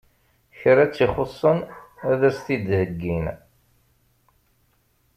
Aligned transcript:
Kra 0.59 0.85
tt-ixuṣṣen 0.87 1.57
ad 2.11 2.21
as-t-id-heggin. 2.29 3.25